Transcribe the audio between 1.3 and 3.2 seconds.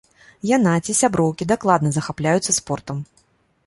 дакладна захапляюцца спортам.